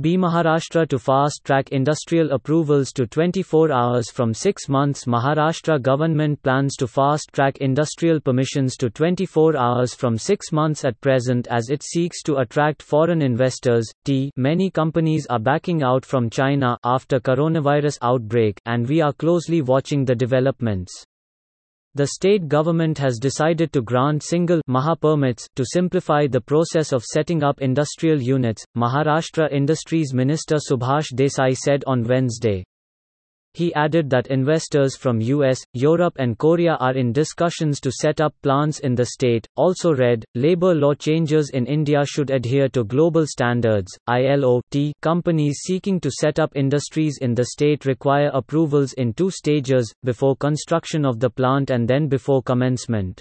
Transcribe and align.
B. 0.00 0.16
Maharashtra 0.16 0.88
to 0.88 0.98
fast 0.98 1.42
track 1.44 1.68
industrial 1.72 2.30
approvals 2.30 2.90
to 2.92 3.06
24 3.06 3.70
hours 3.70 4.10
from 4.10 4.32
6 4.32 4.66
months. 4.66 5.04
Maharashtra 5.04 5.82
government 5.82 6.42
plans 6.42 6.74
to 6.76 6.86
fast 6.86 7.28
track 7.34 7.58
industrial 7.58 8.18
permissions 8.18 8.78
to 8.78 8.88
24 8.88 9.58
hours 9.58 9.92
from 9.92 10.16
6 10.16 10.52
months 10.52 10.86
at 10.86 10.98
present 11.02 11.48
as 11.48 11.68
it 11.68 11.82
seeks 11.82 12.22
to 12.22 12.36
attract 12.36 12.80
foreign 12.82 13.20
investors. 13.20 13.86
T. 14.06 14.30
Many 14.36 14.70
companies 14.70 15.26
are 15.28 15.38
backing 15.38 15.82
out 15.82 16.06
from 16.06 16.30
China 16.30 16.78
after 16.82 17.20
coronavirus 17.20 17.98
outbreak, 18.00 18.58
and 18.64 18.88
we 18.88 19.02
are 19.02 19.12
closely 19.12 19.60
watching 19.60 20.06
the 20.06 20.14
developments. 20.14 21.04
The 21.94 22.06
state 22.06 22.46
government 22.46 22.98
has 22.98 23.18
decided 23.18 23.72
to 23.72 23.82
grant 23.82 24.22
single 24.22 24.60
Maha 24.68 24.94
permits 24.94 25.48
to 25.56 25.64
simplify 25.66 26.28
the 26.28 26.40
process 26.40 26.92
of 26.92 27.04
setting 27.04 27.42
up 27.42 27.60
industrial 27.60 28.22
units, 28.22 28.64
Maharashtra 28.76 29.50
Industries 29.52 30.14
Minister 30.14 30.56
Subhash 30.56 31.12
Desai 31.14 31.56
said 31.56 31.82
on 31.88 32.04
Wednesday. 32.04 32.62
He 33.54 33.74
added 33.74 34.08
that 34.10 34.28
investors 34.28 34.96
from 34.96 35.20
US, 35.20 35.58
Europe 35.72 36.14
and 36.18 36.38
Korea 36.38 36.76
are 36.80 36.94
in 36.94 37.12
discussions 37.12 37.80
to 37.80 37.90
set 37.90 38.20
up 38.20 38.34
plants 38.42 38.78
in 38.80 38.94
the 38.94 39.06
state. 39.06 39.46
Also 39.56 39.92
read, 39.92 40.24
labor 40.34 40.74
law 40.74 40.94
changes 40.94 41.50
in 41.52 41.66
India 41.66 42.04
should 42.06 42.30
adhere 42.30 42.68
to 42.68 42.84
global 42.84 43.26
standards. 43.26 43.90
ILO 44.06 44.60
T 44.70 44.92
companies 45.00 45.60
seeking 45.64 45.98
to 46.00 46.10
set 46.10 46.38
up 46.38 46.52
industries 46.54 47.18
in 47.20 47.34
the 47.34 47.46
state 47.46 47.86
require 47.86 48.30
approvals 48.34 48.92
in 48.94 49.12
two 49.12 49.30
stages, 49.30 49.92
before 50.04 50.36
construction 50.36 51.04
of 51.04 51.18
the 51.18 51.30
plant 51.30 51.70
and 51.70 51.88
then 51.88 52.06
before 52.06 52.42
commencement. 52.42 53.20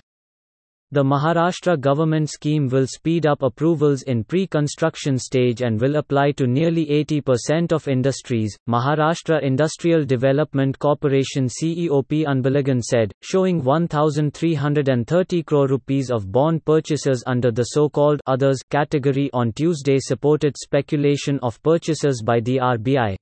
The 0.91 1.03
Maharashtra 1.03 1.79
government 1.79 2.31
scheme 2.31 2.67
will 2.67 2.87
speed 2.87 3.27
up 3.27 3.43
approvals 3.43 4.01
in 4.01 4.23
pre-construction 4.23 5.19
stage 5.19 5.61
and 5.61 5.79
will 5.79 5.97
apply 5.97 6.31
to 6.31 6.47
nearly 6.47 6.87
80% 6.87 7.71
of 7.71 7.87
industries, 7.87 8.57
Maharashtra 8.67 9.43
Industrial 9.43 10.03
Development 10.03 10.79
Corporation 10.79 11.47
CEO 11.47 12.07
P. 12.07 12.25
Anbalagan 12.25 12.81
said, 12.81 13.11
showing 13.21 13.63
1,330 13.63 15.43
crore 15.43 15.67
rupees 15.67 16.09
of 16.09 16.31
bond 16.31 16.65
purchases 16.65 17.23
under 17.27 17.51
the 17.51 17.65
so-called 17.65 18.19
others 18.25 18.63
category 18.71 19.29
on 19.31 19.51
Tuesday 19.51 19.99
supported 19.99 20.57
speculation 20.57 21.37
of 21.43 21.61
purchases 21.61 22.23
by 22.25 22.39
the 22.39 22.57
RBI. 22.57 23.15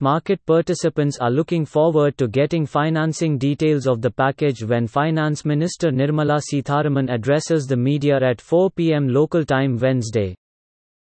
Market 0.00 0.44
participants 0.44 1.18
are 1.18 1.30
looking 1.30 1.64
forward 1.64 2.18
to 2.18 2.26
getting 2.26 2.66
financing 2.66 3.38
details 3.38 3.86
of 3.86 4.02
the 4.02 4.10
package 4.10 4.64
when 4.64 4.88
Finance 4.88 5.44
Minister 5.44 5.92
Nirmala 5.92 6.40
Sitharaman 6.40 7.12
addresses 7.12 7.66
the 7.66 7.76
media 7.76 8.18
at 8.20 8.40
4 8.40 8.70
p.m. 8.72 9.08
local 9.08 9.44
time 9.44 9.78
Wednesday. 9.78 10.34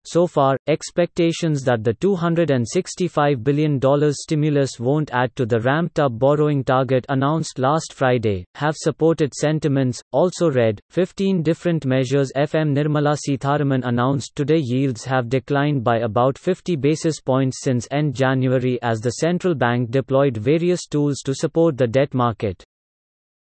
So 0.06 0.26
far, 0.26 0.58
expectations 0.66 1.62
that 1.62 1.82
the 1.82 1.94
$265 1.94 3.42
billion 3.42 3.80
stimulus 4.12 4.78
won't 4.78 5.10
add 5.14 5.34
to 5.36 5.46
the 5.46 5.60
ramped 5.60 5.98
up 5.98 6.18
borrowing 6.18 6.62
target 6.62 7.06
announced 7.08 7.58
last 7.58 7.94
Friday 7.94 8.44
have 8.54 8.74
supported 8.76 9.32
sentiments. 9.32 10.02
Also 10.12 10.50
read 10.50 10.78
15 10.90 11.42
different 11.42 11.86
measures 11.86 12.30
FM 12.36 12.76
Nirmala 12.76 13.16
Sitharaman 13.16 13.86
announced 13.86 14.36
today 14.36 14.60
yields 14.62 15.04
have 15.06 15.30
declined 15.30 15.82
by 15.82 16.00
about 16.00 16.36
50 16.36 16.76
basis 16.76 17.20
points 17.20 17.62
since 17.62 17.88
end 17.90 18.14
January 18.14 18.78
as 18.82 19.00
the 19.00 19.12
central 19.12 19.54
bank 19.54 19.90
deployed 19.90 20.36
various 20.36 20.86
tools 20.86 21.22
to 21.24 21.34
support 21.34 21.78
the 21.78 21.86
debt 21.86 22.12
market. 22.12 22.62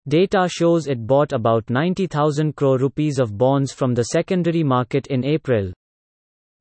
Data 0.08 0.48
shows 0.48 0.88
it 0.88 1.06
bought 1.06 1.34
about 1.34 1.70
90,000 1.70 2.56
crore 2.56 2.78
rupees 2.78 3.20
of 3.20 3.38
bonds 3.38 3.74
from 3.74 3.94
the 3.94 4.04
secondary 4.04 4.64
market 4.64 5.08
in 5.08 5.26
April, 5.26 5.74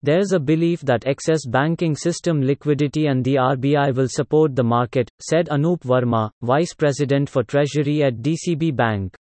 there's 0.05 0.33
a 0.33 0.38
belief 0.38 0.80
that 0.83 1.06
excess 1.06 1.47
banking 1.47 1.97
system 1.97 2.42
liquidity 2.42 3.06
and 3.06 3.24
the 3.24 3.36
RBI 3.36 3.94
will 3.94 4.08
support 4.08 4.55
the 4.55 4.62
market, 4.62 5.08
said 5.20 5.48
Anup 5.48 5.80
Verma, 5.80 6.30
Vice 6.42 6.74
President 6.74 7.30
for 7.30 7.42
Treasury 7.42 8.02
at 8.02 8.19
DCB 8.19 8.77
Bank. 8.77 9.16